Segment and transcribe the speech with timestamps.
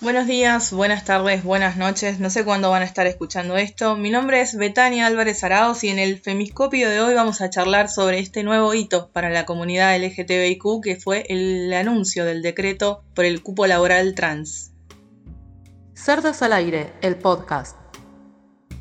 [0.00, 3.96] Buenos días, buenas tardes, buenas noches, no sé cuándo van a estar escuchando esto.
[3.96, 7.88] Mi nombre es Betania Álvarez Araos y en el Femiscopio de hoy vamos a charlar
[7.88, 13.24] sobre este nuevo hito para la comunidad LGTBIQ que fue el anuncio del decreto por
[13.24, 14.70] el cupo laboral trans.
[15.94, 17.77] Cerdas al aire, el podcast.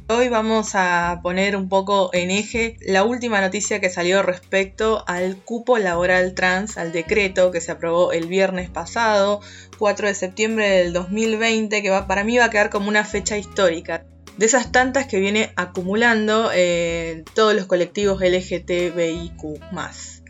[0.10, 5.36] Hoy vamos a poner un poco en eje la última noticia que salió respecto al
[5.36, 9.42] cupo laboral trans, al decreto que se aprobó el viernes pasado,
[9.78, 13.38] 4 de septiembre del 2020, que va, para mí va a quedar como una fecha
[13.38, 14.06] histórica.
[14.38, 19.60] De esas tantas que viene acumulando eh, todos los colectivos LGTBIQ.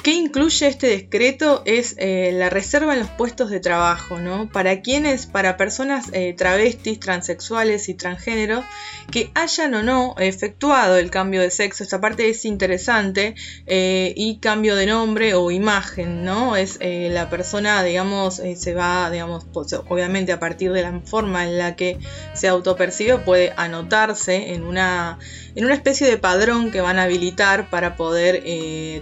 [0.07, 1.63] ¿Qué incluye este decreto?
[1.66, 4.49] Es eh, la reserva en los puestos de trabajo, ¿no?
[4.49, 8.63] Para quienes, para personas eh, travestis, transexuales y transgénero
[9.12, 11.84] que hayan o no efectuado el cambio de sexo.
[11.84, 16.55] Esta parte es interesante eh, y cambio de nombre o imagen, ¿no?
[16.55, 21.57] Es la persona, digamos, se va, digamos, pues, obviamente a partir de la forma en
[21.57, 21.99] la que
[22.34, 25.20] se autopercibe puede anotarse en una
[25.55, 28.43] en una especie de padrón que van a habilitar para poder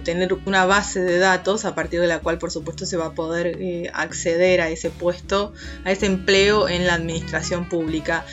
[0.02, 3.12] tener una base de datos a partir de la cual por supuesto se va a
[3.12, 5.52] poder eh, acceder a ese puesto,
[5.84, 8.24] a ese empleo en la administración pública.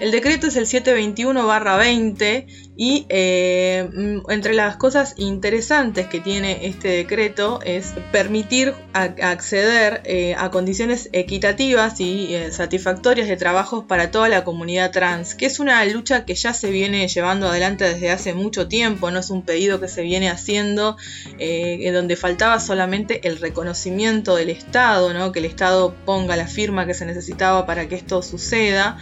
[0.00, 2.46] El decreto es el 721-20
[2.80, 10.36] y eh, mm, entre las cosas interesantes que tiene este decreto es permitir acceder eh,
[10.38, 15.58] a condiciones equitativas y eh, satisfactorias de trabajos para toda la comunidad trans, que es
[15.58, 19.42] una lucha que ya se viene llevando adelante desde hace mucho tiempo, no es un
[19.42, 20.96] pedido que se viene haciendo,
[21.38, 26.94] en donde faltaba solamente el reconocimiento del Estado, que el Estado ponga la firma que
[26.94, 28.98] se necesitaba para que esto suceda.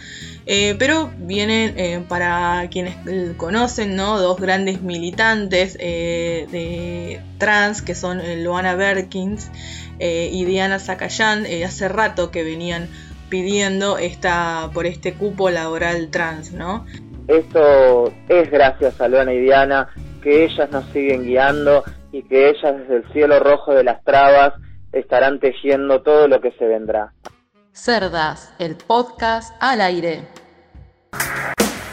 [0.49, 2.95] Eh, pero vienen eh, para quienes
[3.35, 4.17] conocen, ¿no?
[4.17, 9.51] Dos grandes militantes eh, de trans que son Luana Berkins
[9.99, 12.87] y Diana Zacayán, hace rato que venían
[13.29, 16.85] pidiendo esta, por este cupo laboral trans, ¿no?
[17.27, 19.89] Esto es gracias a Luana y Diana
[20.21, 24.53] que ellas nos siguen guiando y que ellas desde el cielo rojo de las trabas
[24.93, 27.11] estarán tejiendo todo lo que se vendrá.
[27.77, 30.27] Cerdas, el podcast al aire.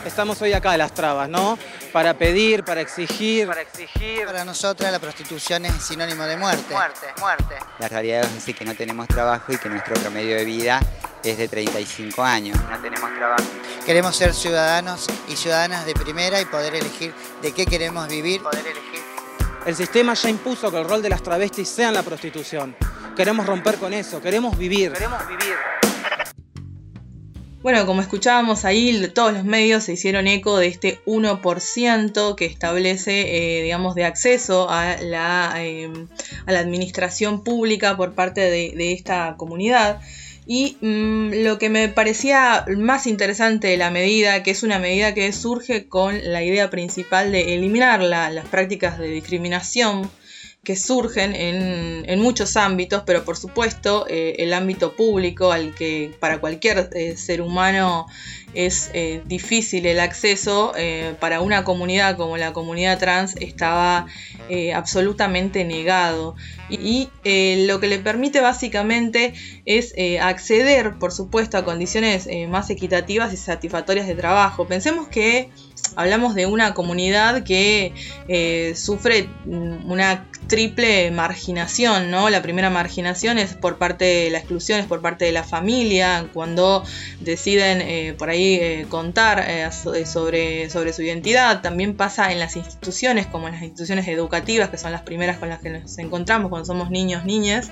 [0.04, 1.58] Estamos hoy acá a las trabas, ¿no?
[1.92, 3.46] Para pedir, para exigir.
[3.46, 4.24] Para exigir.
[4.24, 6.72] Para nosotras la prostitución es sinónimo de muerte.
[6.72, 7.56] Muerte, muerte.
[7.78, 10.80] La realidad es así que no tenemos trabajo y que nuestro promedio de vida
[11.22, 12.58] es de 35 años.
[12.70, 13.44] No tenemos trabajo.
[13.84, 18.42] Queremos ser ciudadanos y ciudadanas de primera y poder elegir de qué queremos vivir.
[18.42, 19.02] Poder elegir.
[19.66, 22.74] El sistema ya impuso que el rol de las travestis sea en la prostitución.
[23.14, 24.92] Queremos romper con eso, queremos vivir.
[24.92, 25.54] Queremos vivir.
[27.64, 33.22] Bueno, como escuchábamos ahí, todos los medios se hicieron eco de este 1% que establece,
[33.58, 36.06] eh, digamos, de acceso a la, em,
[36.44, 40.02] a la, administración pública por parte de, esta comunidad.
[40.46, 45.14] Y mm, lo que me parecía más interesante de la medida, que es una medida
[45.14, 50.10] que surge con la idea principal de eliminar las prácticas de discriminación
[50.64, 56.38] que surgen en, muchos ámbitos, pero por supuesto eh, el ámbito público al que para
[56.38, 58.06] cualquier eh, ser humano
[58.54, 60.72] es eh, difícil el acceso,
[61.18, 64.06] para una comunidad como la comunidad trans estaba
[64.74, 66.36] absolutamente negado.
[66.70, 67.08] Y,
[67.66, 69.34] lo que le permite básicamente
[69.66, 74.66] es acceder, por supuesto, a condiciones más equitativas y satisfactorias de trabajo.
[74.68, 75.50] Pensemos que
[75.96, 77.92] hablamos de una comunidad que
[78.74, 82.30] sufre una triple marginación, ¿no?
[82.30, 86.28] La primera marginación es por parte de la exclusión, es por parte de la familia,
[86.32, 86.84] cuando
[87.20, 89.70] deciden eh, por ahí eh, contar eh,
[90.04, 91.62] sobre, sobre su identidad.
[91.62, 95.48] También pasa en las instituciones, como en las instituciones educativas, que son las primeras con
[95.48, 97.70] las que nos encontramos cuando somos niños, niñas.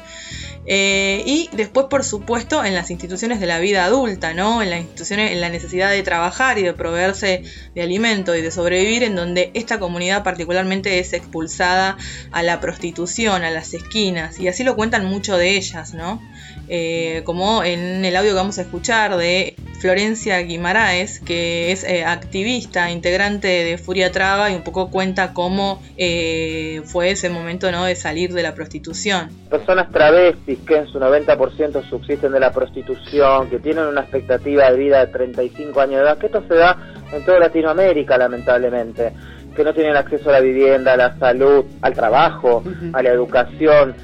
[0.66, 4.62] y después, por supuesto, en las instituciones de la vida adulta, ¿no?
[4.62, 7.42] En las instituciones, en la necesidad de trabajar y de proveerse
[7.74, 11.96] de y de sobrevivir, en donde esta comunidad particularmente es expulsada
[12.30, 16.20] a la prostitución, a las esquinas, y así lo cuentan mucho de ellas, ¿no?
[16.68, 22.04] Eh, como en el audio que vamos a escuchar de Florencia Guimaraes, que es eh,
[22.04, 27.86] activista, integrante de Furia Traba, y un poco cuenta cómo eh, fue ese momento ¿no?
[27.86, 29.30] de salir de la prostitución.
[29.50, 34.76] Personas travestis que en su 90% subsisten de la prostitución, que tienen una expectativa de
[34.76, 36.76] vida de 35 años de edad, que esto se da
[37.12, 39.12] en toda Latinoamérica, lamentablemente
[39.54, 43.94] que no tienen acceso a la vivienda, a la salud, al trabajo, a la educación.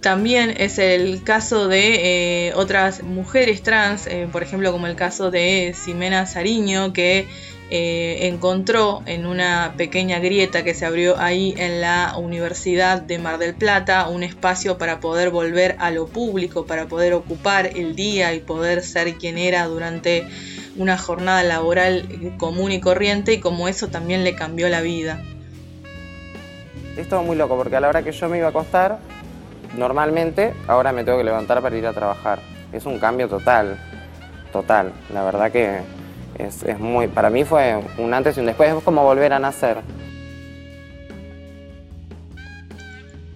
[0.00, 5.30] También es el caso de eh, otras mujeres trans, eh, por ejemplo como el caso
[5.30, 7.26] de Ximena Sariño, que
[7.70, 13.36] eh, encontró en una pequeña grieta que se abrió ahí en la Universidad de Mar
[13.36, 18.32] del Plata un espacio para poder volver a lo público, para poder ocupar el día
[18.32, 20.26] y poder ser quien era durante
[20.76, 25.22] una jornada laboral común y corriente y como eso también le cambió la vida.
[26.96, 28.98] Es todo muy loco porque a la hora que yo me iba a acostar,
[29.76, 32.40] normalmente ahora me tengo que levantar para ir a trabajar.
[32.72, 33.78] Es un cambio total,
[34.52, 34.92] total.
[35.12, 35.80] La verdad que
[36.36, 39.38] es, es muy, para mí fue un antes y un después, es como volver a
[39.38, 39.78] nacer.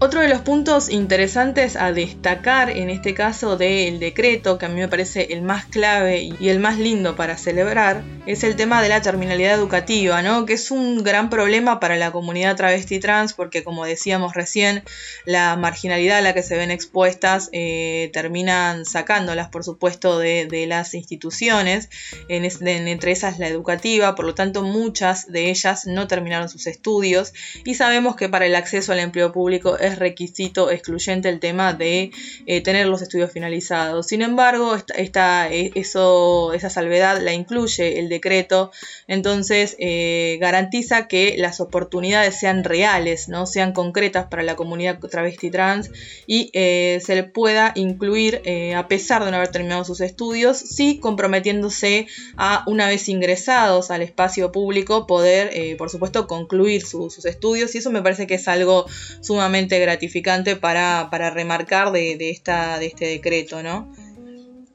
[0.03, 4.81] Otro de los puntos interesantes a destacar en este caso del decreto, que a mí
[4.81, 8.89] me parece el más clave y el más lindo para celebrar, es el tema de
[8.89, 10.47] la terminalidad educativa, ¿no?
[10.47, 14.85] que es un gran problema para la comunidad travesti trans, porque como decíamos recién,
[15.25, 20.95] la marginalidad a la que se ven expuestas eh, terminan sacándolas, por supuesto, de, las
[20.95, 21.89] instituciones,
[22.29, 27.33] en entre esas la educativa, por lo tanto muchas de ellas no terminaron sus estudios
[27.65, 32.13] y sabemos que para el acceso al empleo público es requisito excluyente el tema de
[32.47, 34.07] eh, tener los estudios finalizados.
[34.07, 38.71] Sin embargo, eh, eso, esa salvedad la incluye el decreto,
[39.09, 43.47] entonces eh, garantiza que las oportunidades sean reales, ¿no?
[43.47, 45.91] sean concretas para la comunidad travesti trans
[46.27, 48.43] y se le pueda incluir
[48.77, 52.07] a pesar de no haber terminado sus estudios, sí comprometiéndose
[52.37, 57.91] a una vez ingresados al espacio público poder, por supuesto, concluir sus estudios y eso
[57.91, 58.87] me parece que es algo
[59.21, 63.89] sumamente gratificante para, remarcar de, de este decreto, ¿no?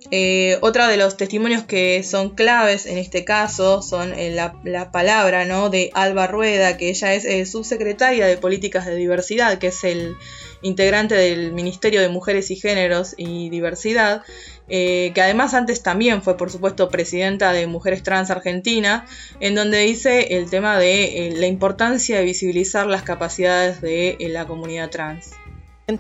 [0.10, 5.44] Eh, otro de los testimonios que son claves en este caso son eh, la, palabra
[5.44, 5.70] ¿no?
[5.70, 10.16] de Alba Rueda, que ella es eh, subsecretaria de Políticas de Diversidad, que es el
[10.62, 14.24] integrante del Ministerio de Mujeres y Géneros y Diversidad,
[14.68, 19.06] que además antes también fue, por supuesto, presidenta de Mujeres Trans Argentina,
[19.40, 24.90] en donde dice el tema de la importancia de visibilizar las capacidades de la comunidad
[24.90, 25.30] trans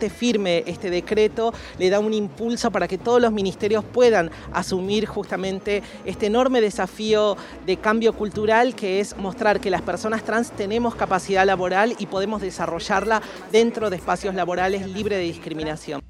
[0.10, 5.82] firme este decreto le da un impulso para que todos los ministerios puedan asumir justamente
[6.04, 11.46] este enorme desafío de cambio cultural que es mostrar que las personas trans tenemos capacidad
[11.46, 13.22] laboral y podemos desarrollarla
[13.54, 16.02] dentro de espacios laborales libres de discriminación.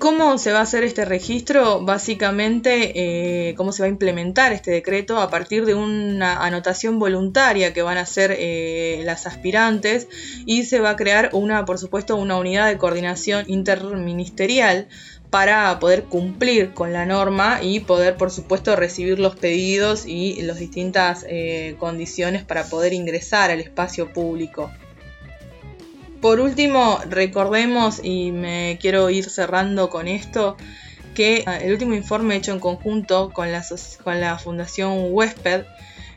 [0.00, 1.82] ¿Cómo se va a hacer este registro?
[1.84, 2.92] Básicamente,
[3.50, 7.82] eh, cómo se va a implementar este decreto a partir de una anotación voluntaria que
[7.82, 10.08] van a hacer eh, las aspirantes
[10.46, 14.88] y se va a crear una, por supuesto, una unidad de coordinación interministerial
[15.28, 20.58] para poder cumplir con la norma y poder, por supuesto, recibir los pedidos y las
[20.58, 24.70] distintas eh, condiciones para poder ingresar al espacio público.
[26.20, 30.56] Por último, recordemos, y me quiero ir cerrando con esto,
[31.14, 33.64] que ah, el último informe hecho en conjunto con la,
[34.04, 35.64] con la Fundación Huésped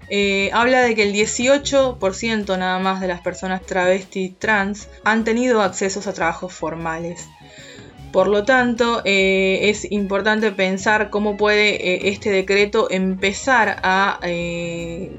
[0.09, 5.61] eh, habla de que el 18% nada más de las personas travesti trans han tenido
[5.61, 7.27] accesos a trabajos formales.
[8.11, 14.19] Por lo tanto, eh, es importante pensar cómo puede eh, este decreto empezar a,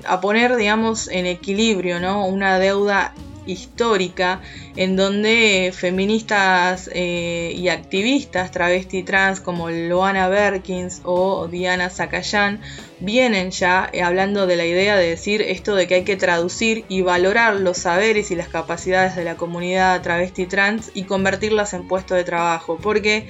[0.04, 2.26] a, poner, digamos, en equilibrio ¿no?
[2.26, 3.14] una deuda
[3.46, 4.40] histórica
[4.76, 12.60] en donde feministas eh, y activistas travesti trans como Loana Berkins o Diana Zacayán
[13.00, 16.84] vienen ya eh, hablando de la idea de decir esto de que hay que traducir
[16.88, 21.86] y valorar los saberes y las capacidades de la comunidad travesti trans y convertirlas en
[21.86, 23.26] puestos de trabajo porque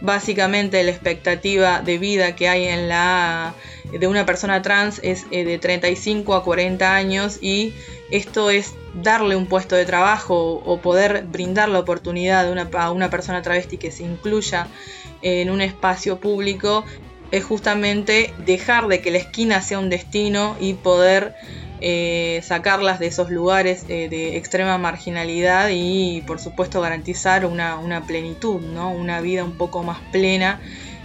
[0.00, 3.54] básicamente la expectativa de vida que hay en la
[3.92, 7.72] de una persona trans es eh, de 35 a 40 años y
[8.10, 13.42] esto es darle un puesto de trabajo o poder brindar la oportunidad a una persona
[13.42, 14.68] travesti que se incluya
[15.22, 16.84] en un espacio público
[17.30, 21.34] es justamente dejar de que la esquina sea un destino y poder
[21.80, 28.06] eh, sacarlas de esos lugares eh, de extrema marginalidad y por supuesto garantizar una, una
[28.06, 28.90] plenitud, ¿no?
[28.90, 30.60] una vida un poco más plena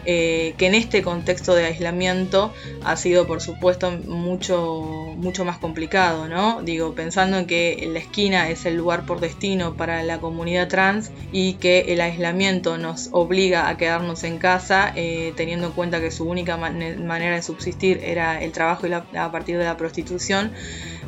[0.06, 6.28] eh, que en este contexto de aislamiento ha sido por supuesto mucho, mucho más complicado,
[6.28, 6.62] ¿no?
[6.62, 11.12] Digo, pensando en que la esquina es el lugar por destino para la comunidad trans
[11.32, 16.12] y que el aislamiento nos obliga a quedarnos en casa, eh, teniendo en cuenta que
[16.12, 20.52] su única manera de subsistir era el trabajo y a partir de la prostitución,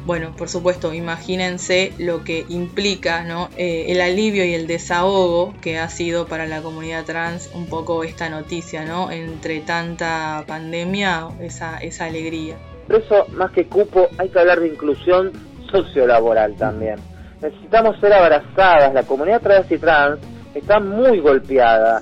[0.06, 3.50] bueno, por supuesto, imagínense lo que implica ¿no?
[3.58, 8.04] Eh, el alivio y el desahogo que ha sido para la comunidad trans un poco
[8.04, 9.12] esta noticia, ¿no?
[9.12, 12.56] Entre tanta pandemia, esa, esa alegría.
[12.88, 15.32] Por eso, más que cupo, hay que hablar de inclusión
[15.72, 16.96] sociolaboral también.
[17.42, 20.20] necesitamos ser abrazadas, la comunidad travesti trans
[20.54, 22.02] está muy golpeada.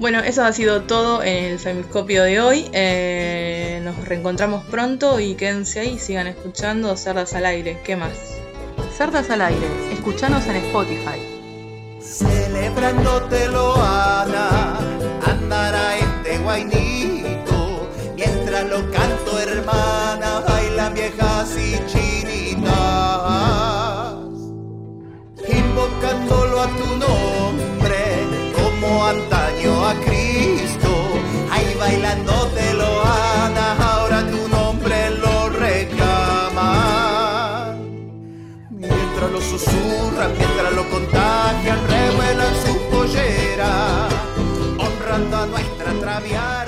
[0.00, 2.68] Bueno, eso ha sido todo en el Femiscopio de hoy.
[2.72, 7.78] Eh, nos reencontramos pronto y quédense ahí, sigan escuchando Cerdas al Aire.
[7.84, 8.12] ¿Qué más?
[8.96, 11.20] Cerdas al Aire, escuchanos en Spotify.
[12.00, 14.78] Celebrándotelo, Ana,
[15.26, 16.93] andará este guainito,
[40.38, 44.08] mientras lo contagian, revuelan su pollera,
[44.78, 46.63] honrando a nuestra traviata.